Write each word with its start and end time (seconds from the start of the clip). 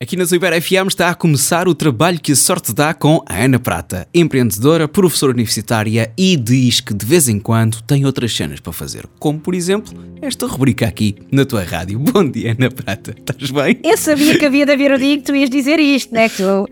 Aqui 0.00 0.16
na 0.16 0.24
Super 0.24 0.62
FM 0.62 0.86
está 0.86 1.10
a 1.10 1.14
começar 1.14 1.66
o 1.66 1.74
trabalho 1.74 2.20
que 2.20 2.30
a 2.30 2.36
sorte 2.36 2.72
dá 2.72 2.94
com 2.94 3.20
a 3.26 3.42
Ana 3.42 3.58
Prata, 3.58 4.06
empreendedora, 4.14 4.86
professora 4.86 5.32
universitária 5.32 6.12
e 6.16 6.36
diz 6.36 6.78
que 6.78 6.94
de 6.94 7.04
vez 7.04 7.28
em 7.28 7.40
quando 7.40 7.82
tem 7.82 8.06
outras 8.06 8.32
cenas 8.32 8.60
para 8.60 8.72
fazer, 8.72 9.08
como 9.18 9.40
por 9.40 9.56
exemplo 9.56 9.92
esta 10.22 10.46
rubrica 10.46 10.86
aqui 10.86 11.16
na 11.32 11.44
tua 11.44 11.64
rádio. 11.64 11.98
Bom 12.14 12.30
dia, 12.30 12.52
Ana 12.56 12.70
Prata, 12.70 13.12
estás 13.18 13.50
bem? 13.50 13.80
Eu 13.82 13.96
sabia 13.96 14.38
que 14.38 14.46
havia 14.46 14.64
de 14.64 14.70
haver 14.70 14.92
o 14.92 14.98
dia 14.98 15.16
que 15.16 15.24
tu 15.24 15.34
ias 15.34 15.50
dizer 15.50 15.80
isto, 15.80 16.14
né? 16.14 16.28
Que 16.28 16.36
tu, 16.36 16.68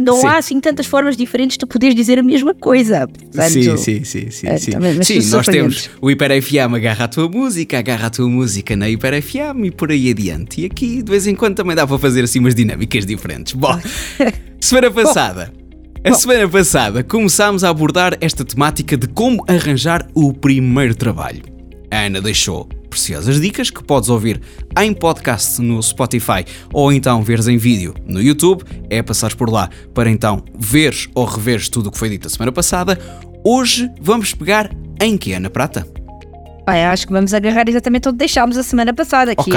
não 0.00 0.20
Sim. 0.20 0.26
há 0.26 0.38
assim 0.38 0.60
tantas 0.60 0.86
formas 0.86 1.16
diferentes 1.16 1.56
de 1.56 1.66
poderes 1.66 1.94
dizer 1.94 2.18
a 2.18 2.22
mesma 2.22 2.54
coisa. 2.54 3.06
Portanto, 3.06 3.50
sim, 3.50 3.76
sim, 3.76 4.04
sim, 4.04 4.30
sim. 4.30 4.46
eh, 4.46 4.58
sim. 4.58 4.70
também, 4.72 5.02
Sim, 5.02 5.20
nós 5.30 5.46
temos 5.46 5.90
o 6.00 6.10
Hiper 6.10 6.42
FM 6.42 6.74
agarra 6.74 7.04
a 7.04 7.08
tua 7.08 7.28
música, 7.28 7.78
agarra 7.78 8.06
a 8.06 8.10
tua 8.10 8.28
música 8.28 8.74
na 8.76 8.88
Hiper 8.88 9.22
FM 9.22 9.64
e 9.64 9.70
por 9.70 9.90
aí 9.90 10.10
adiante. 10.10 10.62
E 10.62 10.66
aqui 10.66 11.02
de 11.02 11.10
vez 11.10 11.26
em 11.26 11.34
quando 11.34 11.56
também 11.56 11.76
dá 11.76 11.86
para 11.86 11.98
fazer 11.98 12.24
assim 12.24 12.38
umas 12.40 12.54
dinâmicas 12.54 13.06
diferentes. 13.06 13.52
Bom, 13.52 13.78
semana 14.60 14.90
passada. 14.90 15.52
A 16.04 16.14
semana 16.14 16.48
passada 16.48 17.02
começámos 17.02 17.64
a 17.64 17.68
abordar 17.68 18.16
esta 18.20 18.44
temática 18.44 18.96
de 18.96 19.08
como 19.08 19.44
arranjar 19.48 20.08
o 20.14 20.32
primeiro 20.32 20.94
trabalho. 20.94 21.42
A 21.90 22.06
Ana 22.06 22.20
deixou 22.20 22.68
preciosas 22.98 23.40
dicas 23.40 23.70
que 23.70 23.82
podes 23.82 24.08
ouvir 24.08 24.40
em 24.80 24.92
podcast 24.92 25.60
no 25.62 25.80
Spotify 25.82 26.44
ou 26.72 26.92
então 26.92 27.22
veres 27.22 27.46
em 27.46 27.56
vídeo 27.56 27.94
no 28.04 28.20
YouTube. 28.20 28.64
É 28.90 29.00
passares 29.02 29.34
por 29.36 29.48
lá 29.50 29.70
para 29.94 30.10
então 30.10 30.42
veres 30.58 31.08
ou 31.14 31.24
reveres 31.24 31.68
tudo 31.68 31.88
o 31.88 31.92
que 31.92 31.98
foi 31.98 32.10
dito 32.10 32.26
a 32.26 32.30
semana 32.30 32.50
passada. 32.50 32.98
Hoje 33.44 33.88
vamos 34.00 34.34
pegar 34.34 34.70
em 35.00 35.16
que, 35.16 35.32
Ana 35.32 35.48
Prata? 35.48 35.86
Eu 36.66 36.88
acho 36.90 37.06
que 37.06 37.12
vamos 37.12 37.32
agarrar 37.32 37.66
exatamente 37.68 38.08
onde 38.08 38.18
deixámos 38.18 38.56
a 38.58 38.62
semana 38.62 38.92
passada, 38.92 39.34
que 39.34 39.40
Ok. 39.40 39.54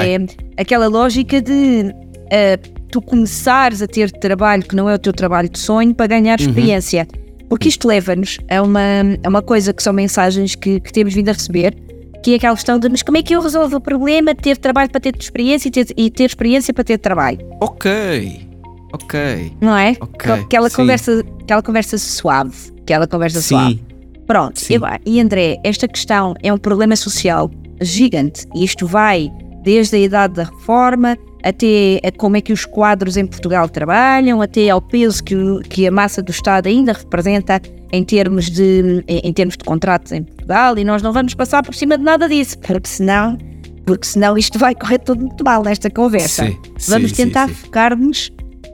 é 0.56 0.62
aquela 0.62 0.88
lógica 0.88 1.42
de 1.42 1.94
eh, 2.32 2.58
tu 2.90 3.02
começares 3.02 3.82
a 3.82 3.88
ter 3.88 4.10
trabalho 4.12 4.64
que 4.64 4.76
não 4.76 4.90
é 4.90 4.94
o 4.96 5.00
teu 5.00 5.12
trabalho 5.12 5.50
de 5.50 5.60
sonho 5.60 5.94
para 5.94 6.08
ganhar 6.08 6.40
Uhum. 6.40 6.48
experiência. 6.48 7.06
Porque 7.50 7.68
isto 7.68 7.86
leva-nos 7.86 8.38
a 8.50 8.62
uma, 8.62 8.80
a 9.24 9.28
uma 9.28 9.42
coisa 9.42 9.74
que 9.74 9.84
são 9.84 9.92
mensagens 9.92 10.56
que, 10.56 10.80
que 10.80 10.94
temos 10.94 11.14
vindo 11.14 11.28
a 11.28 11.34
receber, 11.34 11.76
que 12.24 12.34
é 12.34 12.36
aquela 12.36 12.56
questão 12.56 12.78
de 12.80 12.88
mas 12.90 13.02
como 13.02 13.18
é 13.18 13.24
que 13.24 13.36
eu 13.36 13.42
resolvo 13.42 13.78
o 13.78 13.82
problema 13.82 14.34
de 14.34 14.42
ter 14.42 14.58
trabalho 14.58 14.90
para 14.90 15.02
ter 15.02 15.16
experiência 15.18 15.68
e 15.68 15.72
ter, 15.72 15.88
e 15.98 16.10
ter 16.10 16.26
experiência 16.26 16.74
para 16.74 16.84
ter 16.84 16.98
trabalho? 16.98 17.40
Ok, 17.60 18.48
ok. 18.94 19.54
Não 19.60 19.76
é? 19.76 19.96
Ok, 20.00 20.32
Aquela 20.32 20.70
sim. 20.70 20.76
conversa, 20.76 21.26
aquela 21.42 21.62
conversa 21.62 21.98
suave. 21.98 22.72
Aquela 22.82 23.08
conversa 23.08 23.42
suave. 23.42 23.76
Sim, 23.76 23.86
Pronto, 24.28 24.60
Sim. 24.60 24.76
e, 25.06 25.18
e 25.18 25.20
André, 25.20 25.60
esta 25.64 25.88
questão 25.88 26.34
é 26.42 26.54
um 26.54 26.58
problema 26.58 26.96
social 26.96 27.52
gigante 27.82 28.46
e 28.56 28.64
isto 28.64 28.88
vai 28.88 29.30
desde 29.64 29.96
a 29.96 30.00
idade 30.00 30.36
da 30.36 30.44
reforma 30.44 31.18
até 31.44 32.00
a 32.06 32.12
como 32.12 32.38
é 32.38 32.42
que 32.42 32.54
os 32.54 32.66
quadros 32.66 33.18
em 33.18 33.26
Portugal 33.26 33.68
trabalham, 33.70 34.42
até 34.42 34.70
ao 34.70 34.82
peso 34.82 35.24
que, 35.24 35.36
o- 35.36 35.60
que 35.62 35.88
a 35.88 35.92
massa 35.92 36.22
do 36.22 36.32
Estado 36.32 36.68
ainda 36.68 36.94
representa 36.94 37.62
em 37.92 38.04
termos, 38.04 38.50
de, 38.50 39.04
em, 39.08 39.34
termos 39.34 39.58
de 39.58 39.64
contratos 39.64 40.12
em 40.12 40.24
Portugal 40.24 40.78
e 40.78 40.84
nós 40.84 41.02
não 41.02 41.12
vamos 41.12 41.34
passar 41.34 41.64
por 41.64 41.74
cima 41.76 41.98
de 41.98 42.04
nada 42.04 42.28
disso, 42.30 42.58
porque 42.66 42.88
senão, 42.88 43.38
porque 43.86 44.06
senão 44.08 44.38
isto 44.38 44.58
vai 44.60 44.74
correr 44.76 45.00
tudo 45.00 45.22
muito 45.26 45.44
mal 45.44 45.62
nesta 45.64 45.90
conversa. 45.90 46.46
Sim, 46.46 46.58
vamos 46.88 47.12
sim, 47.12 47.26
tentar 47.26 47.50
focar-nos 47.50 48.32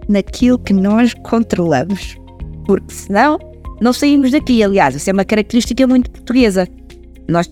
naquilo 0.07 0.59
que 0.59 0.73
nós 0.73 1.13
controlamos, 1.23 2.15
porque 2.65 2.93
senão 2.93 3.39
não 3.81 3.91
saímos 3.93 4.31
daqui. 4.31 4.61
Aliás, 4.63 4.95
isso 4.95 5.09
é 5.09 5.13
uma 5.13 5.25
característica 5.25 5.85
muito 5.87 6.09
portuguesa. 6.11 6.67
Nós 7.27 7.47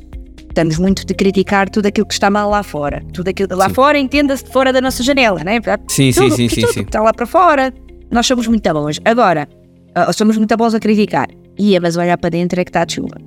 estamos 0.56 0.78
muito 0.78 1.06
de 1.06 1.14
criticar 1.14 1.70
tudo 1.70 1.88
aquilo 1.88 2.08
que 2.08 2.14
está 2.14 2.30
mal 2.30 2.50
lá 2.50 2.64
fora. 2.64 3.04
Tudo 3.12 3.28
aquilo 3.28 3.56
lá 3.58 3.68
Sim. 3.68 3.76
fora 3.76 4.00
entenda-se 4.00 4.46
de 4.46 4.52
fora 4.52 4.72
da 4.72 4.80
nossa 4.80 5.04
janela, 5.04 5.44
não 5.44 5.52
é? 5.52 5.60
Sim, 5.90 6.14
sim, 6.14 6.22
tudo, 6.22 6.36
sim, 6.36 6.48
sim, 6.48 6.62
tudo 6.62 6.74
sim. 6.74 6.84
que 6.84 6.90
está 6.90 7.02
lá 7.02 7.14
para 7.14 7.26
fora. 7.26 7.74
Nós 8.10 8.26
somos 8.26 8.48
muito 8.48 8.74
bons. 8.74 9.00
Agora, 9.04 9.50
ah, 9.94 10.14
somos 10.14 10.38
muito 10.38 10.56
bons 10.56 10.74
a 10.74 10.80
criticar. 10.80 11.28
Ia, 11.60 11.82
mas 11.82 11.98
olhar 11.98 12.18
para 12.18 12.30
dentro 12.30 12.60
é 12.60 12.64
que 12.64 12.70
está 12.70 12.86
de 12.86 12.94
chuva. 12.94 13.18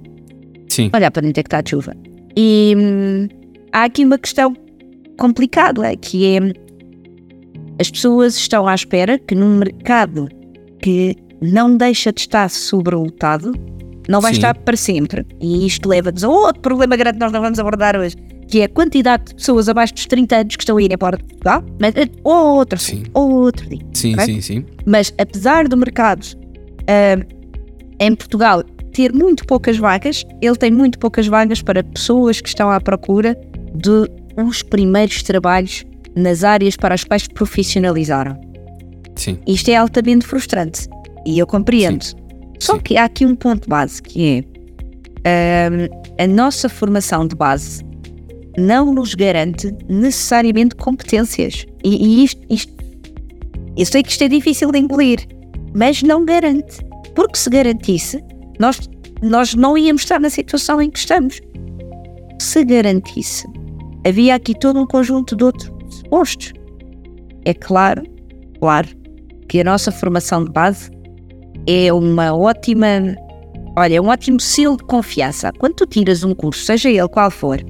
Sim, 0.68 0.90
Olhar 0.94 1.10
para 1.10 1.22
dentro 1.22 1.40
é 1.40 1.42
que 1.42 1.48
está 1.48 1.60
de 1.60 1.70
chuva. 1.70 1.94
E 2.34 2.74
hum, 2.76 3.28
há 3.72 3.84
aqui 3.84 4.04
uma 4.04 4.18
questão 4.18 4.54
complicada, 5.18 5.94
que 5.96 6.34
é 6.34 6.38
as 7.80 7.90
pessoas 7.90 8.36
estão 8.36 8.66
à 8.66 8.74
espera 8.74 9.18
que 9.18 9.34
num 9.34 9.58
mercado 9.58 10.28
que 10.82 11.14
não 11.42 11.76
deixa 11.76 12.10
de 12.10 12.20
estar 12.20 12.48
sobrelotado, 12.48 13.52
não 14.08 14.20
vai 14.20 14.32
Sim. 14.32 14.38
estar 14.38 14.54
para 14.54 14.76
sempre. 14.76 15.26
E 15.40 15.66
isto 15.66 15.88
leva-nos 15.88 16.24
a 16.24 16.28
outro 16.28 16.60
problema 16.60 16.96
grande 16.96 17.18
que 17.18 17.24
nós 17.24 17.32
não 17.32 17.40
vamos 17.40 17.58
abordar 17.58 17.96
hoje, 17.96 18.16
que 18.48 18.60
é 18.60 18.64
a 18.64 18.68
quantidade 18.68 19.26
de 19.26 19.34
pessoas 19.34 19.68
abaixo 19.68 19.94
dos 19.94 20.06
30 20.06 20.36
anos 20.36 20.56
que 20.56 20.62
estão 20.62 20.76
a 20.76 20.82
ir 20.82 20.92
embora 20.92 21.16
de 21.18 21.24
Portugal. 21.24 21.62
Mas, 21.78 21.94
eh, 21.94 22.08
outro, 22.24 22.78
Sim. 22.78 23.04
outro 23.12 23.68
dia. 23.68 23.80
sim, 23.92 24.14
ok? 24.14 24.24
sim, 24.24 24.40
sim. 24.40 24.64
Mas 24.86 25.12
apesar 25.18 25.68
do 25.68 25.76
mercado 25.76 26.26
ah, 26.88 27.22
em 28.00 28.14
Portugal 28.14 28.62
ter 28.92 29.12
muito 29.12 29.44
poucas 29.46 29.76
vagas, 29.76 30.24
ele 30.40 30.56
tem 30.56 30.70
muito 30.70 30.98
poucas 30.98 31.26
vagas 31.26 31.60
para 31.62 31.84
pessoas 31.84 32.40
que 32.40 32.48
estão 32.48 32.70
à 32.70 32.80
procura 32.80 33.38
de 33.74 34.10
os 34.36 34.62
primeiros 34.62 35.22
trabalhos 35.22 35.84
nas 36.16 36.42
áreas 36.42 36.76
para 36.76 36.94
as 36.94 37.04
quais 37.04 37.28
profissionalizaram. 37.28 38.40
Sim, 39.14 39.38
Isto 39.46 39.70
é 39.70 39.76
altamente 39.76 40.26
frustrante 40.26 40.88
e 41.26 41.38
eu 41.38 41.46
compreendo. 41.46 42.06
Só 42.60 42.74
Sim. 42.74 42.80
que 42.80 42.96
há 42.96 43.04
aqui 43.04 43.24
um 43.24 43.34
ponto 43.36 43.68
base 43.68 44.02
que 44.02 44.44
é 45.24 45.68
ah, 46.18 46.22
a 46.22 46.26
nossa 46.26 46.68
formação 46.68 47.26
de 47.26 47.34
base 47.36 47.82
não 48.56 48.92
nos 48.92 49.14
garante 49.14 49.72
necessariamente 49.88 50.74
competências. 50.74 51.64
E, 51.84 52.20
e 52.20 52.24
isto, 52.24 52.40
isto- 52.50 52.72
eu 53.76 53.86
sei 53.86 54.02
que 54.02 54.10
isto 54.10 54.24
é 54.24 54.28
difícil 54.28 54.72
de 54.72 54.78
engolir, 54.78 55.20
mas 55.74 56.02
não 56.02 56.24
garante. 56.24 56.78
Porque 57.14 57.38
se 57.38 57.48
garantisse, 57.48 58.22
nós, 58.58 58.80
nós 59.22 59.54
não 59.54 59.78
íamos 59.78 60.02
estar 60.02 60.18
na 60.18 60.30
situação 60.30 60.82
em 60.82 60.90
que 60.90 60.98
estamos. 60.98 61.40
Se 62.40 62.64
garantisse, 62.64 63.46
havia 64.06 64.34
aqui 64.34 64.58
todo 64.58 64.80
um 64.80 64.86
conjunto 64.86 65.36
de 65.36 65.44
outros 65.44 65.70
postos. 66.10 66.52
É 67.44 67.54
claro, 67.54 68.02
claro, 68.60 68.88
que 69.48 69.60
a 69.60 69.64
nossa 69.64 69.92
formação 69.92 70.44
de 70.44 70.50
base 70.50 70.90
é 71.70 71.92
uma 71.92 72.34
ótima, 72.34 72.86
olha, 73.76 73.96
é 73.96 74.00
um 74.00 74.08
ótimo 74.08 74.40
selo 74.40 74.78
de 74.78 74.84
confiança. 74.84 75.52
Quando 75.58 75.74
tu 75.74 75.86
tiras 75.86 76.24
um 76.24 76.34
curso, 76.34 76.64
seja 76.64 76.88
ele 76.88 77.06
qual 77.08 77.30
for, 77.30 77.60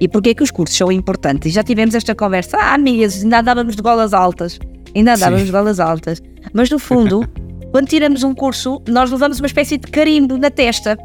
e 0.00 0.06
porquê 0.06 0.32
que 0.34 0.42
os 0.44 0.52
cursos 0.52 0.76
são 0.76 0.92
importantes? 0.92 1.50
E 1.50 1.54
já 1.54 1.64
tivemos 1.64 1.96
esta 1.96 2.14
conversa 2.14 2.56
há 2.56 2.78
meses, 2.78 3.24
ainda 3.24 3.40
andávamos 3.40 3.74
de 3.74 3.82
golas 3.82 4.14
altas, 4.14 4.56
ainda 4.94 5.14
andávamos 5.14 5.40
Sim. 5.40 5.46
de 5.46 5.52
golas 5.52 5.80
altas. 5.80 6.22
Mas 6.52 6.70
no 6.70 6.78
fundo, 6.78 7.28
quando 7.72 7.88
tiramos 7.88 8.22
um 8.22 8.32
curso, 8.32 8.80
nós 8.88 9.10
levamos 9.10 9.40
uma 9.40 9.46
espécie 9.46 9.76
de 9.76 9.90
carimbo 9.90 10.38
na 10.38 10.50
testa. 10.50 10.96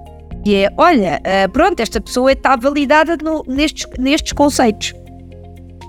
Que 0.44 0.58
é, 0.58 0.70
olha, 0.78 1.20
ah, 1.24 1.50
pronto, 1.50 1.80
esta 1.80 2.00
pessoa 2.00 2.32
está 2.32 2.56
validada 2.56 3.18
no- 3.18 3.44
nestes, 3.48 3.88
nestes 3.98 4.32
conceitos. 4.32 4.94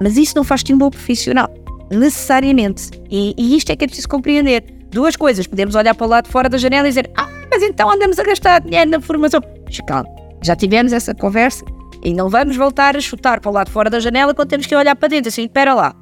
Mas 0.01 0.17
isso 0.17 0.33
não 0.35 0.43
faz-te 0.43 0.73
um 0.73 0.79
bom 0.79 0.89
profissional, 0.89 1.53
necessariamente. 1.91 2.91
E, 3.11 3.35
e 3.37 3.55
isto 3.55 3.71
é 3.71 3.77
que 3.77 3.85
é 3.85 3.87
preciso 3.87 4.09
compreender. 4.09 4.65
Duas 4.97 5.15
coisas, 5.15 5.47
podemos 5.47 5.75
olhar 5.75 5.95
para 5.95 6.07
o 6.07 6.09
lado 6.09 6.25
de 6.25 6.31
fora 6.31 6.49
da 6.49 6.57
janela 6.57 6.89
e 6.89 6.91
dizer 6.91 7.11
ah, 7.19 7.29
mas 7.51 7.63
então 7.63 7.91
andamos 7.91 8.19
a 8.19 8.23
gastar 8.23 8.63
dinheiro 8.63 8.93
na 8.93 8.99
formação. 8.99 9.43
Mas 9.67 9.79
calma, 9.87 10.09
já 10.43 10.57
tivemos 10.57 10.91
essa 10.91 11.15
conversa 11.15 11.63
e 12.03 12.15
não 12.15 12.31
vamos 12.31 12.57
voltar 12.57 12.97
a 12.97 13.01
chutar 13.03 13.39
para 13.39 13.51
o 13.51 13.53
lado 13.53 13.67
de 13.67 13.75
fora 13.75 13.91
da 13.91 14.01
janela 14.01 14.35
quando 14.35 14.49
temos 14.49 14.65
que 14.65 14.75
olhar 14.75 14.97
para 14.97 15.09
dentro, 15.09 15.29
assim, 15.29 15.45
espera 15.45 15.75
lá. 15.75 15.95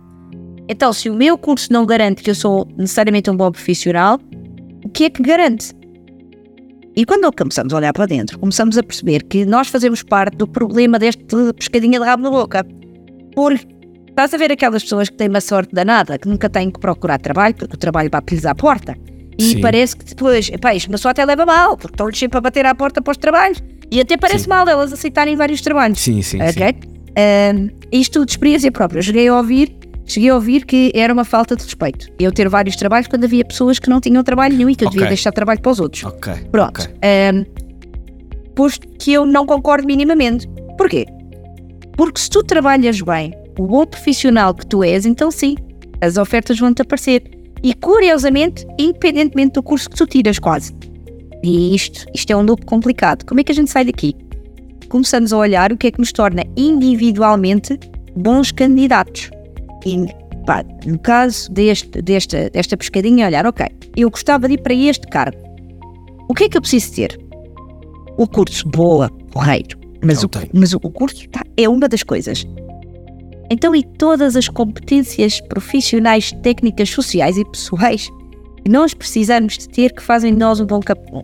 Então, 0.69 0.93
se 0.93 1.11
o 1.11 1.15
meu 1.15 1.37
curso 1.37 1.73
não 1.73 1.85
garante 1.85 2.23
que 2.23 2.31
eu 2.31 2.37
sou 2.37 2.69
necessariamente 2.77 3.29
um 3.29 3.37
bom 3.37 3.51
profissional, 3.51 4.21
o 4.85 4.89
que 4.89 5.07
é 5.07 5.11
que 5.11 5.25
garante? 5.25 5.73
E 6.95 7.05
quando 7.05 7.29
começamos 7.33 7.75
a 7.75 7.77
olhar 7.77 7.93
para 7.93 8.07
dentro, 8.07 8.39
começamos 8.39 8.79
a 8.79 8.83
perceber 8.85 9.25
que 9.25 9.45
nós 9.45 9.67
fazemos 9.67 10.05
parte 10.05 10.37
do 10.37 10.47
problema 10.47 11.01
deste 11.01 11.25
pescadinha 11.57 11.99
de 11.99 12.07
rabo 12.07 12.23
na 12.23 12.31
boca. 12.31 12.65
Porque 13.35 13.67
estás 14.15 14.33
a 14.33 14.37
ver 14.37 14.53
aquelas 14.53 14.83
pessoas 14.85 15.09
que 15.09 15.17
têm 15.17 15.29
uma 15.29 15.41
sorte 15.41 15.75
danada, 15.75 16.17
que 16.17 16.29
nunca 16.29 16.49
têm 16.49 16.71
que 16.71 16.79
procurar 16.79 17.19
trabalho, 17.19 17.55
porque 17.55 17.75
o 17.75 17.79
trabalho 17.79 18.09
bate-lhes 18.09 18.47
à 18.47 18.55
porta. 18.55 18.97
E 19.37 19.43
Sim. 19.55 19.61
parece 19.61 19.97
que 19.97 20.05
depois, 20.05 20.49
epá, 20.49 20.73
isto 20.73 20.89
pessoa 20.89 21.11
até 21.11 21.25
leva 21.25 21.45
mal, 21.45 21.77
porque 21.77 21.95
estão-lhes 21.95 22.17
sempre 22.17 22.39
a 22.39 22.41
bater 22.41 22.65
à 22.65 22.75
porta 22.75 23.03
para 23.03 23.11
os 23.11 23.17
trabalhos. 23.17 23.61
E 23.91 24.01
até 24.01 24.17
parece 24.17 24.45
Sim. 24.45 24.51
mal 24.51 24.69
elas 24.69 24.93
aceitarem 24.93 25.35
vários 25.35 25.61
trabalhos. 25.61 25.99
sim, 25.99 26.23
sim. 26.23 26.39
sim. 26.39 26.63
Ok? 26.63 26.77
Ahm, 27.17 27.69
isto 27.91 28.25
de 28.25 28.31
experiência 28.33 28.71
própria. 28.71 29.01
Eu 29.01 29.03
cheguei 29.03 29.27
a 29.27 29.37
ouvir, 29.37 29.77
cheguei 30.07 30.31
a 30.31 30.35
ouvir 30.37 30.65
que 30.65 30.93
era 30.95 31.13
uma 31.13 31.25
falta 31.25 31.57
de 31.57 31.65
respeito. 31.65 32.09
Eu 32.19 32.31
ter 32.31 32.49
vários 32.49 32.77
trabalhos 32.77 33.09
quando 33.09 33.25
havia 33.25 33.45
pessoas 33.45 33.81
que 33.81 33.91
não 33.91 34.01
tinham 34.01 34.23
trabalho 34.23 34.57
nenhum 34.57 34.71
e 34.71 34.77
que 34.77 34.85
eu 34.85 34.91
devia 34.91 35.07
Ok. 35.07 35.09
deixar 35.09 35.33
trabalho 35.33 35.61
para 35.61 35.73
os 35.73 35.81
outros. 35.81 36.05
Ok. 36.05 36.33
Pronto. 36.53 36.83
ok. 36.83 36.95
Ahm, 37.03 37.45
posto 38.55 38.87
que 38.99 39.13
eu 39.13 39.27
não 39.27 39.45
concordo 39.45 39.87
minimamente. 39.87 40.49
Porquê? 40.79 41.05
Porque 41.97 42.21
se 42.21 42.31
tu 42.31 42.43
trabalhas 42.43 43.01
bem, 43.01 43.33
o 43.59 43.67
bom 43.67 43.87
profissional 43.87 44.55
que 44.55 44.67
tu 44.67 44.83
és, 44.83 45.07
então 45.07 45.31
sim, 45.31 45.57
as 46.01 46.17
ofertas 46.17 46.59
vão-te 46.59 46.83
aparecer. 46.83 47.23
E 47.63 47.73
curiosamente, 47.75 48.67
independentemente 48.79 49.55
do 49.55 49.63
curso 49.63 49.89
que 49.89 49.97
tu 49.97 50.07
tiras, 50.07 50.39
quase. 50.39 50.75
E 51.43 51.75
isto, 51.75 52.07
isto 52.15 52.31
é 52.31 52.37
um 52.37 52.43
loop 52.43 52.65
complicado. 52.67 53.25
Como 53.25 53.41
é 53.41 53.45
que 53.45 53.53
a 53.53 53.55
gente 53.55 53.71
sai 53.71 53.85
daqui? 53.85 54.15
Começamos 54.89 55.33
a 55.33 55.39
olhar 55.39 55.73
o 55.73 55.77
que 55.77 55.87
é 55.87 55.91
que 55.91 55.99
nos 55.99 56.13
torna 56.13 56.45
individualmente 56.57 57.79
bons 58.17 58.53
candidatos. 58.53 59.31
E 59.87 60.07
pá, 60.45 60.65
no 60.87 60.99
caso 60.99 61.51
deste, 61.53 62.03
desta, 62.03 62.51
desta 62.51 62.77
pescadinha, 62.77 63.27
olhar, 63.27 63.47
ok, 63.47 63.67
eu 63.97 64.11
gostava 64.11 64.47
de 64.49 64.55
ir 64.55 64.63
para 64.63 64.75
este 64.75 65.07
cargo. 65.07 65.39
O 66.29 66.35
que 66.35 66.45
é 66.45 66.49
que 66.49 66.57
eu 66.57 66.61
preciso 66.61 66.95
ter? 66.95 67.19
O 68.17 68.27
curso, 68.27 68.69
boa, 68.69 69.11
correto. 69.33 69.79
Mas, 70.03 70.23
o, 70.23 70.31
mas 70.53 70.73
o 70.75 70.81
curso 70.81 71.29
tá, 71.31 71.43
é 71.57 71.69
uma 71.69 71.89
das 71.89 72.03
coisas. 72.03 72.47
Então, 73.51 73.75
e 73.75 73.83
todas 73.83 74.37
as 74.37 74.49
competências 74.49 75.41
profissionais, 75.41 76.33
técnicas, 76.43 76.91
sociais 76.91 77.37
e 77.37 77.45
pessoais 77.45 78.09
que 78.63 78.71
nós 78.71 78.95
precisamos 78.95 79.59
de 79.59 79.69
ter 79.69 79.93
que 79.93 80.03
fazem 80.03 80.33
de 80.33 80.39
nós 80.39 80.61
um 80.61 80.67
bom, 80.67 80.81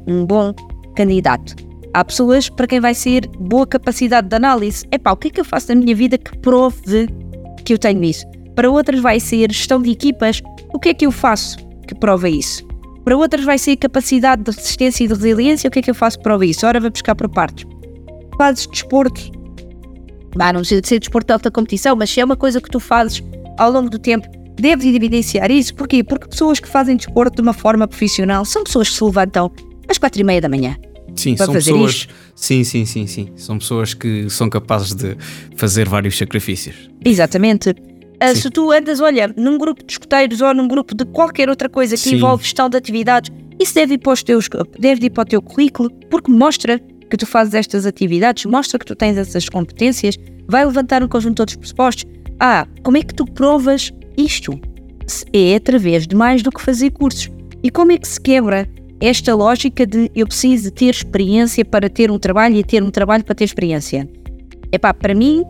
um 0.06 0.24
bom 0.26 0.54
candidato? 0.94 1.56
Há 1.92 2.04
pessoas 2.04 2.48
para 2.48 2.66
quem 2.66 2.78
vai 2.78 2.94
ser 2.94 3.26
boa 3.38 3.66
capacidade 3.66 4.28
de 4.28 4.36
análise. 4.36 4.84
Epá, 4.92 5.12
o 5.12 5.16
que 5.16 5.28
é 5.28 5.30
que 5.30 5.40
eu 5.40 5.44
faço 5.44 5.68
na 5.68 5.74
minha 5.74 5.94
vida 5.94 6.16
que 6.16 6.36
prove 6.38 7.08
que 7.64 7.72
eu 7.72 7.78
tenho 7.78 8.04
isso? 8.04 8.24
Para 8.54 8.70
outras 8.70 9.00
vai 9.00 9.18
ser 9.18 9.50
gestão 9.52 9.82
de 9.82 9.90
equipas. 9.90 10.40
O 10.72 10.78
que 10.78 10.90
é 10.90 10.94
que 10.94 11.06
eu 11.06 11.10
faço 11.10 11.56
que 11.88 11.94
prova 11.94 12.28
isso? 12.28 12.64
Para 13.04 13.16
outras 13.16 13.44
vai 13.44 13.58
ser 13.58 13.76
capacidade 13.76 14.42
de 14.42 14.50
resistência 14.52 15.02
e 15.02 15.08
de 15.08 15.14
resiliência. 15.14 15.66
O 15.66 15.70
que 15.70 15.80
é 15.80 15.82
que 15.82 15.90
eu 15.90 15.94
faço 15.94 16.18
que 16.18 16.22
prova 16.22 16.46
isso? 16.46 16.64
Ora, 16.64 16.78
vamos 16.78 16.92
buscar 16.92 17.16
por 17.16 17.28
partes. 17.28 17.66
Fazes 18.36 18.68
desporto. 18.68 19.32
Bah, 20.36 20.52
não 20.52 20.60
precisa 20.60 20.80
de 20.80 20.88
ser 20.88 20.98
desporto 20.98 21.26
de 21.26 21.32
alta 21.32 21.50
competição, 21.50 21.96
mas 21.96 22.10
se 22.10 22.20
é 22.20 22.24
uma 22.24 22.36
coisa 22.36 22.60
que 22.60 22.70
tu 22.70 22.78
fazes 22.78 23.22
ao 23.58 23.70
longo 23.70 23.90
do 23.90 23.98
tempo, 23.98 24.28
deves 24.54 24.86
evidenciar 24.86 25.50
isso. 25.50 25.74
Porquê? 25.74 26.04
Porque 26.04 26.28
pessoas 26.28 26.60
que 26.60 26.68
fazem 26.68 26.96
desporto 26.96 27.36
de 27.36 27.42
uma 27.42 27.52
forma 27.52 27.86
profissional 27.88 28.44
são 28.44 28.62
pessoas 28.62 28.88
que 28.88 28.94
se 28.94 29.04
levantam 29.04 29.50
às 29.88 29.98
quatro 29.98 30.20
e 30.20 30.24
meia 30.24 30.40
da 30.40 30.48
manhã. 30.48 30.76
Sim, 31.16 31.36
são 31.36 31.52
pessoas. 31.52 31.90
isto. 31.90 32.14
Sim, 32.34 32.64
sim, 32.64 32.84
sim, 32.86 33.06
sim. 33.06 33.28
São 33.36 33.58
pessoas 33.58 33.94
que 33.94 34.30
são 34.30 34.48
capazes 34.48 34.94
de 34.94 35.16
fazer 35.56 35.88
vários 35.88 36.16
sacrifícios. 36.16 36.88
Exatamente. 37.04 37.74
Sim. 37.74 38.34
se 38.34 38.50
tu 38.50 38.70
andas, 38.70 39.00
olha, 39.00 39.32
num 39.36 39.58
grupo 39.58 39.84
de 39.84 39.92
escuteiros 39.92 40.40
ou 40.40 40.54
num 40.54 40.68
grupo 40.68 40.94
de 40.94 41.04
qualquer 41.06 41.48
outra 41.48 41.68
coisa 41.68 41.96
que 41.96 42.02
Sim. 42.02 42.16
envolve 42.16 42.44
gestão 42.44 42.68
de 42.68 42.76
atividades, 42.76 43.30
isso 43.58 43.74
deve 43.74 43.94
ir, 43.94 43.98
para 43.98 44.12
os 44.12 44.22
teus, 44.22 44.48
deve 44.78 45.06
ir 45.06 45.10
para 45.10 45.22
o 45.22 45.26
teu 45.26 45.42
currículo, 45.42 45.90
porque 46.10 46.30
mostra 46.30 46.80
que 47.10 47.16
tu 47.16 47.26
fazes 47.26 47.54
estas 47.54 47.84
atividades, 47.84 48.44
mostra 48.46 48.78
que 48.78 48.86
tu 48.86 48.94
tens 48.94 49.18
essas 49.18 49.48
competências, 49.48 50.16
vai 50.48 50.64
levantar 50.64 51.02
um 51.02 51.08
conjunto 51.08 51.36
de 51.36 51.42
outros 51.42 51.56
pressupostos. 51.56 52.04
Ah, 52.38 52.66
como 52.82 52.96
é 52.96 53.02
que 53.02 53.14
tu 53.14 53.26
provas 53.26 53.92
isto? 54.16 54.58
É 55.32 55.56
através 55.56 56.06
de 56.06 56.14
mais 56.14 56.42
do 56.42 56.50
que 56.50 56.62
fazer 56.62 56.90
cursos. 56.90 57.28
E 57.62 57.70
como 57.70 57.92
é 57.92 57.98
que 57.98 58.08
se 58.08 58.20
quebra 58.20 58.68
esta 59.00 59.34
lógica 59.34 59.84
de 59.84 60.10
eu 60.14 60.26
preciso 60.26 60.64
de 60.64 60.70
ter 60.70 60.90
experiência 60.90 61.64
para 61.64 61.90
ter 61.90 62.10
um 62.10 62.18
trabalho 62.18 62.56
e 62.56 62.64
ter 62.64 62.82
um 62.82 62.90
trabalho 62.90 63.24
para 63.24 63.34
ter 63.34 63.44
experiência? 63.44 64.08
Epá, 64.72 64.94
para 64.94 65.14
mim, 65.14 65.42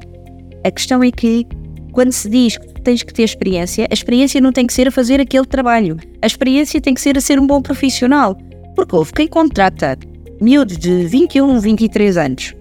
a 0.64 0.70
questão 0.70 1.02
é 1.02 1.10
que 1.10 1.46
quando 1.92 2.12
se 2.12 2.28
diz 2.28 2.56
que 2.56 2.82
tens 2.82 3.02
que 3.02 3.12
ter 3.12 3.24
experiência, 3.24 3.86
a 3.90 3.94
experiência 3.94 4.40
não 4.40 4.52
tem 4.52 4.66
que 4.66 4.72
ser 4.72 4.88
a 4.88 4.90
fazer 4.90 5.20
aquele 5.20 5.44
trabalho. 5.44 5.98
A 6.22 6.26
experiência 6.26 6.80
tem 6.80 6.94
que 6.94 7.00
ser 7.00 7.18
a 7.18 7.20
ser 7.20 7.38
um 7.38 7.46
bom 7.46 7.60
profissional. 7.60 8.36
Porque 8.74 8.94
houve 8.94 9.12
quem 9.12 9.28
contrata 9.28 9.98
miúdos 10.40 10.76
de 10.78 11.06
21, 11.06 11.58
23 11.60 12.16
anos. 12.16 12.54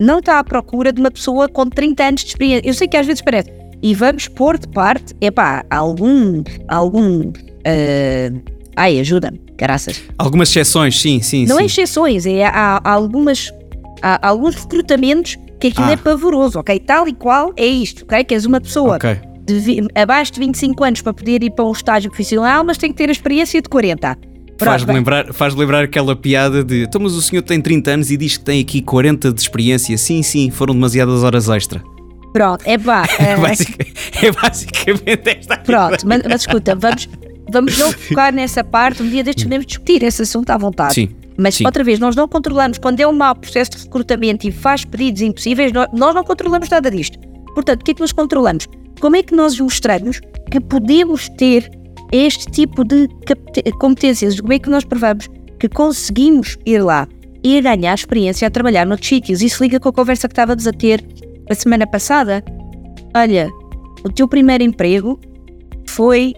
Não 0.00 0.18
está 0.18 0.38
à 0.38 0.44
procura 0.44 0.92
de 0.92 1.00
uma 1.00 1.10
pessoa 1.10 1.48
com 1.48 1.66
30 1.66 2.04
anos 2.04 2.20
de 2.22 2.28
experiência. 2.28 2.68
Eu 2.68 2.74
sei 2.74 2.86
que 2.88 2.96
às 2.96 3.06
vezes 3.06 3.22
parece. 3.22 3.50
E 3.82 3.94
vamos 3.94 4.28
pôr 4.28 4.58
de 4.58 4.68
parte, 4.68 5.14
epá, 5.20 5.64
algum. 5.70 6.42
algum. 6.68 7.32
ah, 7.64 8.40
ai, 8.76 8.98
ajuda-me, 9.00 9.40
graças. 9.56 10.02
Algumas 10.18 10.48
exceções, 10.50 11.00
sim, 11.00 11.20
sim, 11.22 11.46
Não 11.46 11.56
sim. 11.56 11.62
é 11.62 11.66
exceções, 11.66 12.26
é, 12.26 12.44
há, 12.44 12.80
há 12.82 12.90
algumas, 12.92 13.50
há 14.02 14.28
alguns 14.28 14.54
recrutamentos 14.54 15.36
que 15.58 15.68
aquilo 15.68 15.86
Ah. 15.86 15.92
é 15.92 15.96
pavoroso, 15.96 16.58
ok? 16.58 16.78
Tal 16.80 17.08
e 17.08 17.14
qual 17.14 17.52
é 17.56 17.66
isto, 17.66 18.04
ok? 18.04 18.22
Que 18.24 18.34
és 18.34 18.44
uma 18.44 18.60
pessoa 18.60 18.96
Ok. 18.96 19.16
de 19.44 19.86
abaixo 19.94 20.32
de 20.34 20.40
25 20.40 20.84
anos 20.84 21.00
para 21.02 21.14
poder 21.14 21.42
ir 21.42 21.50
para 21.52 21.64
um 21.64 21.72
estágio 21.72 22.10
profissional, 22.10 22.62
mas 22.64 22.76
tem 22.76 22.90
que 22.90 22.96
ter 22.96 23.08
a 23.08 23.12
experiência 23.12 23.62
de 23.62 23.68
40. 23.68 24.16
Faz-me 24.58 24.92
lembrar, 24.94 25.32
faz 25.32 25.54
lembrar 25.54 25.84
aquela 25.84 26.16
piada 26.16 26.64
de 26.64 26.84
então, 26.84 27.00
mas 27.00 27.12
o 27.12 27.22
senhor 27.22 27.42
tem 27.42 27.60
30 27.60 27.90
anos 27.90 28.10
e 28.10 28.16
diz 28.16 28.36
que 28.36 28.44
tem 28.44 28.60
aqui 28.60 28.80
40 28.80 29.32
de 29.32 29.40
experiência. 29.40 29.96
Sim, 29.98 30.22
sim, 30.22 30.50
foram 30.50 30.74
demasiadas 30.74 31.22
horas 31.22 31.48
extra. 31.48 31.82
Pronto, 32.32 32.62
é 32.64 32.76
pá. 32.78 33.06
É, 33.18 33.32
eh, 33.32 33.36
basic- 33.36 33.94
é 34.22 34.32
basicamente 34.32 35.28
esta 35.28 35.56
pronto, 35.58 36.06
mas, 36.06 36.22
mas 36.28 36.40
escuta, 36.42 36.74
vamos, 36.74 37.08
vamos 37.50 37.78
não 37.78 37.92
focar 37.92 38.32
nessa 38.32 38.64
parte. 38.64 39.02
Um 39.02 39.08
dia 39.08 39.22
destes 39.22 39.44
podemos 39.44 39.66
discutir 39.66 40.02
esse 40.02 40.22
assunto 40.22 40.50
à 40.50 40.56
vontade. 40.56 40.94
Sim. 40.94 41.08
Mas 41.38 41.56
sim. 41.56 41.66
outra 41.66 41.84
vez, 41.84 41.98
nós 41.98 42.16
não 42.16 42.26
controlamos, 42.26 42.78
quando 42.78 42.98
é 43.00 43.06
um 43.06 43.12
mau 43.12 43.34
processo 43.34 43.72
de 43.72 43.82
recrutamento 43.84 44.46
e 44.48 44.52
faz 44.52 44.84
pedidos 44.84 45.20
impossíveis, 45.20 45.70
nós, 45.72 45.86
nós 45.92 46.14
não 46.14 46.24
controlamos 46.24 46.68
nada 46.70 46.90
disto. 46.90 47.18
Portanto, 47.54 47.82
o 47.82 47.84
que 47.84 47.90
é 47.90 47.94
que 47.94 48.00
nós 48.00 48.12
controlamos? 48.12 48.66
Como 49.00 49.16
é 49.16 49.22
que 49.22 49.34
nós 49.34 49.58
mostramos 49.60 50.20
que 50.50 50.60
podemos 50.60 51.28
ter 51.30 51.70
este 52.12 52.46
tipo 52.50 52.84
de 52.84 53.08
competências? 53.78 54.40
Como 54.40 54.52
é 54.52 54.58
que 54.58 54.70
nós 54.70 54.84
provamos 54.84 55.28
que 55.58 55.68
conseguimos 55.68 56.58
ir 56.64 56.82
lá 56.82 57.08
e 57.42 57.60
ganhar 57.60 57.94
experiência 57.94 58.46
a 58.46 58.50
trabalhar 58.50 58.86
noutros 58.86 59.08
sítios? 59.08 59.42
Isso 59.42 59.62
liga 59.62 59.80
com 59.80 59.88
a 59.88 59.92
conversa 59.92 60.28
que 60.28 60.32
estávamos 60.32 60.66
a 60.66 60.72
ter 60.72 61.04
a 61.48 61.54
semana 61.54 61.86
passada. 61.86 62.44
Olha, 63.14 63.48
o 64.04 64.10
teu 64.10 64.28
primeiro 64.28 64.62
emprego 64.62 65.18
foi 65.86 66.34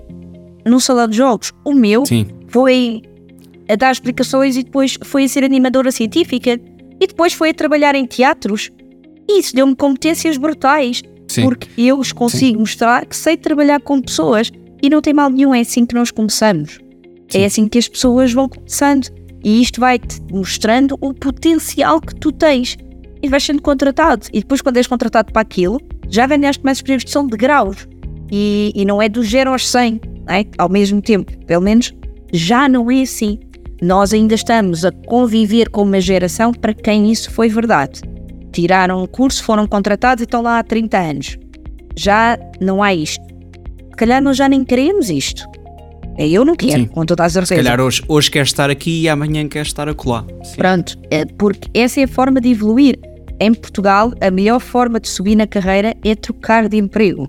num 0.64 0.80
salão 0.80 1.08
de 1.08 1.16
jogos. 1.16 1.52
O 1.64 1.72
meu 1.72 2.04
Sim, 2.06 2.26
foi 2.48 3.02
a 3.68 3.76
dar 3.76 3.92
explicações 3.92 4.56
e 4.56 4.62
depois 4.62 4.98
foi 5.02 5.24
a 5.24 5.28
ser 5.28 5.44
animadora 5.44 5.90
científica 5.90 6.58
e 7.00 7.06
depois 7.06 7.32
foi 7.32 7.50
a 7.50 7.54
trabalhar 7.54 7.94
em 7.94 8.06
teatros. 8.06 8.70
E 9.28 9.40
isso 9.40 9.54
deu-me 9.54 9.76
competências 9.76 10.38
brutais, 10.38 11.02
sim. 11.28 11.42
porque 11.42 11.68
eu 11.80 11.98
os 11.98 12.12
consigo 12.12 12.60
mostrar 12.60 13.04
que 13.04 13.14
sei 13.14 13.36
trabalhar 13.36 13.80
com 13.80 14.00
pessoas 14.00 14.50
e 14.82 14.90
não 14.90 15.00
tem 15.00 15.12
mal 15.12 15.30
nenhum, 15.30 15.54
é 15.54 15.60
assim 15.60 15.84
que 15.84 15.94
nós 15.94 16.10
começamos. 16.10 16.78
Sim. 17.28 17.38
É 17.40 17.44
assim 17.44 17.68
que 17.68 17.78
as 17.78 17.88
pessoas 17.88 18.32
vão 18.32 18.48
começando 18.48 19.08
e 19.44 19.60
isto 19.62 19.80
vai-te 19.80 20.20
mostrando 20.30 20.96
o 21.00 21.12
potencial 21.14 22.00
que 22.00 22.14
tu 22.14 22.32
tens 22.32 22.76
e 23.22 23.28
vais 23.28 23.44
sendo 23.44 23.62
contratado. 23.62 24.26
E 24.32 24.40
depois, 24.40 24.60
quando 24.60 24.76
és 24.76 24.86
contratado 24.86 25.32
para 25.32 25.42
aquilo, 25.42 25.80
já 26.08 26.26
ganhaste 26.26 26.64
mais 26.64 26.78
experiência, 26.78 27.08
são 27.08 27.26
de 27.26 27.36
graus 27.36 27.86
e, 28.30 28.72
e 28.74 28.84
não 28.84 29.00
é 29.00 29.08
do 29.08 29.22
0 29.22 29.50
aos 29.50 29.68
100 29.68 30.00
não 30.26 30.34
é? 30.34 30.44
ao 30.56 30.68
mesmo 30.68 31.00
tempo. 31.02 31.32
Pelo 31.46 31.62
menos 31.62 31.92
já 32.32 32.68
não 32.68 32.90
é 32.90 33.02
assim. 33.02 33.38
Nós 33.80 34.12
ainda 34.12 34.34
estamos 34.34 34.84
a 34.84 34.90
conviver 34.90 35.70
com 35.70 35.82
uma 35.82 36.00
geração 36.00 36.52
para 36.52 36.74
quem 36.74 37.10
isso 37.10 37.30
foi 37.30 37.48
verdade. 37.48 38.00
Tiraram 38.52 39.02
um 39.02 39.06
curso, 39.06 39.44
foram 39.44 39.66
contratados 39.66 40.22
e 40.22 40.24
estão 40.24 40.42
lá 40.42 40.58
há 40.58 40.64
30 40.64 40.98
anos. 40.98 41.38
Já 41.96 42.38
não 42.60 42.82
há 42.82 42.92
isto. 42.92 43.24
Se 43.98 44.06
calhar 44.06 44.22
nós 44.22 44.36
já 44.36 44.48
nem 44.48 44.64
queremos 44.64 45.10
isto. 45.10 45.42
É, 46.16 46.28
Eu 46.28 46.44
não 46.44 46.54
quero, 46.54 46.82
Sim. 46.82 46.86
com 46.86 47.04
toda 47.04 47.24
a 47.24 47.28
Se 47.28 47.32
certeza. 47.34 47.56
calhar 47.56 47.80
hoje, 47.80 48.00
hoje 48.06 48.30
quer 48.30 48.44
estar 48.44 48.70
aqui 48.70 49.02
e 49.02 49.08
amanhã 49.08 49.48
quer 49.48 49.62
estar 49.62 49.88
acolá. 49.88 50.24
Sim. 50.44 50.54
Pronto, 50.56 50.96
é 51.10 51.24
porque 51.24 51.68
essa 51.74 52.00
é 52.00 52.04
a 52.04 52.08
forma 52.08 52.40
de 52.40 52.48
evoluir. 52.48 52.96
Em 53.40 53.52
Portugal, 53.52 54.12
a 54.20 54.30
melhor 54.30 54.60
forma 54.60 55.00
de 55.00 55.08
subir 55.08 55.34
na 55.34 55.48
carreira 55.48 55.96
é 56.04 56.14
trocar 56.14 56.68
de 56.68 56.76
emprego. 56.76 57.26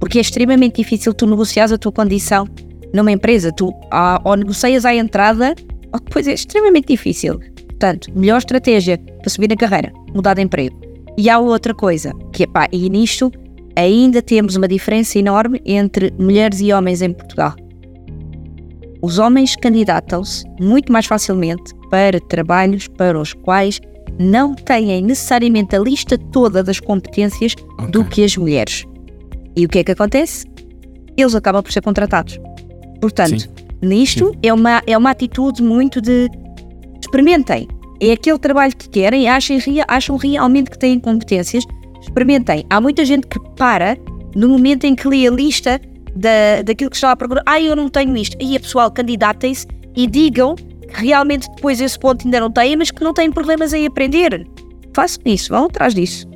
Porque 0.00 0.18
é 0.18 0.20
extremamente 0.20 0.82
difícil 0.82 1.14
tu 1.14 1.24
negociares 1.24 1.70
a 1.70 1.78
tua 1.78 1.92
condição 1.92 2.48
numa 2.92 3.12
empresa. 3.12 3.52
Tu 3.52 3.72
ah, 3.92 4.20
ou 4.24 4.34
negocias 4.34 4.84
à 4.84 4.92
entrada, 4.92 5.54
ou 5.92 6.00
depois 6.00 6.26
é 6.26 6.32
extremamente 6.32 6.88
difícil. 6.88 7.38
Portanto, 7.68 8.10
melhor 8.12 8.38
estratégia 8.38 8.98
para 8.98 9.30
subir 9.30 9.48
na 9.48 9.56
carreira, 9.56 9.92
mudar 10.12 10.34
de 10.34 10.42
emprego. 10.42 10.80
E 11.16 11.30
há 11.30 11.38
outra 11.38 11.72
coisa, 11.72 12.12
que 12.32 12.42
é 12.42 12.46
pá, 12.48 12.66
e 12.72 12.90
nisto 12.90 13.30
ainda 13.76 14.20
temos 14.22 14.56
uma 14.56 14.68
diferença 14.68 15.18
enorme 15.18 15.60
entre 15.64 16.12
mulheres 16.18 16.60
e 16.60 16.72
homens 16.72 17.02
em 17.02 17.12
Portugal. 17.12 17.54
Os 19.00 19.18
homens 19.18 19.56
candidatam-se 19.56 20.44
muito 20.60 20.92
mais 20.92 21.06
facilmente 21.06 21.72
para 21.90 22.20
trabalhos 22.20 22.86
para 22.88 23.18
os 23.20 23.32
quais 23.32 23.80
não 24.18 24.54
têm 24.54 25.02
necessariamente 25.02 25.74
a 25.74 25.78
lista 25.80 26.16
toda 26.16 26.62
das 26.62 26.78
competências 26.78 27.54
do 27.90 28.00
Ok. 28.02 28.10
que 28.10 28.24
as 28.24 28.36
mulheres. 28.36 28.84
E 29.56 29.64
o 29.64 29.68
que 29.68 29.78
é 29.80 29.84
que 29.84 29.92
acontece? 29.92 30.46
Eles 31.16 31.34
acabam 31.34 31.62
por 31.62 31.72
ser 31.72 31.82
contratados. 31.82 32.38
Portanto, 33.00 33.40
Sim. 33.40 33.48
nisto 33.82 34.32
é 34.42 34.52
uma, 34.52 34.82
é 34.86 34.96
uma 34.96 35.10
atitude 35.10 35.62
muito 35.62 36.00
de 36.00 36.28
experimentem. 37.00 37.66
É 38.00 38.12
aquele 38.12 38.38
trabalho 38.38 38.74
que 38.76 38.88
querem, 38.88 39.28
achem, 39.28 39.58
rea- 39.58 39.84
acham 39.88 40.16
realmente 40.16 40.70
que 40.70 40.78
têm 40.78 40.98
competências, 40.98 41.64
experimentem. 42.02 42.64
Há 42.68 42.80
muita 42.80 43.04
gente 43.04 43.26
que 43.26 43.38
para 43.56 43.96
no 44.34 44.48
momento 44.48 44.84
em 44.84 44.94
que 44.94 45.06
lê 45.08 45.26
a 45.26 45.30
lista 45.30 45.80
da, 46.14 46.62
daquilo 46.64 46.90
que 46.90 46.96
estão 46.96 47.10
à 47.10 47.16
procura. 47.16 47.42
Ah, 47.46 47.60
eu 47.60 47.74
não 47.76 47.88
tenho 47.88 48.16
isto. 48.16 48.36
E 48.40 48.56
a 48.56 48.60
pessoal, 48.60 48.90
candidatem-se 48.90 49.66
e 49.96 50.06
digam 50.06 50.54
que 50.54 51.00
realmente 51.06 51.48
depois 51.56 51.80
esse 51.80 51.98
ponto 51.98 52.24
ainda 52.24 52.40
não 52.40 52.50
têm, 52.50 52.76
mas 52.76 52.90
que 52.90 53.02
não 53.02 53.14
têm 53.14 53.30
problemas 53.30 53.72
em 53.72 53.86
aprender. 53.86 54.46
Façam 54.94 55.22
isso, 55.24 55.48
vão 55.50 55.64
atrás 55.66 55.94
disso. 55.94 56.26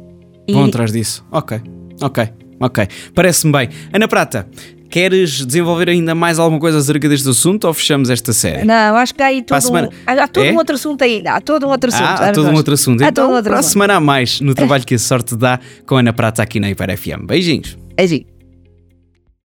E- 0.49 0.53
Vão 0.53 0.65
atrás 0.65 0.93
disso. 0.93 1.25
Ok, 1.31 1.61
ok, 2.01 2.29
ok. 2.61 2.87
Parece-me 3.15 3.53
bem. 3.53 3.69
Ana 3.93 4.07
Prata, 4.09 4.49
queres 4.91 5.45
desenvolver 5.45 5.89
ainda 5.91 6.15
mais 6.15 6.39
alguma 6.39 6.61
coisa 6.61 6.79
acerca 6.79 7.09
deste 7.09 7.29
assunto 7.29 7.67
ou 7.67 7.75
fechamos 7.75 8.11
esta 8.11 8.33
série? 8.33 8.65
Não, 8.65 8.97
acho 8.97 9.15
que 9.15 9.23
há 9.23 9.27
aí 9.27 9.39
a 9.41 9.43
todo, 9.45 9.59
um, 9.59 9.61
semana- 9.61 9.91
há, 10.07 10.13
há 10.13 10.29
todo 10.29 10.45
É? 10.45 10.53
um 10.53 10.57
outro 10.57 10.75
assunto 10.75 11.03
ainda. 11.03 11.33
Há 11.33 11.41
todo 11.41 11.67
um 11.67 11.71
outro 11.71 11.89
assunto. 11.91 12.05
Ah, 12.07 12.29
há 12.29 12.33
todo 12.33 12.49
um 12.49 12.55
outro 12.55 12.75
assunto. 12.75 13.03
Há 13.05 13.09
Então, 13.09 13.31
um 13.31 13.35
outro 13.35 13.51
para 13.51 13.61
a 13.61 13.63
semana 13.63 13.95
há 13.97 14.01
mais 14.01 14.41
no 14.41 14.55
trabalho 14.55 14.85
que 14.85 14.95
a 14.95 14.99
sorte 14.99 15.35
dá 15.37 15.59
com 15.87 15.97
a 15.97 16.01
Ana 16.01 16.13
Prata 16.13 16.43
aqui 16.43 16.61
na 16.61 16.71
Hiper 16.71 16.97
FM. 16.97 17.27
Beijinhos. 17.27 17.77
Beijinho. 17.97 18.36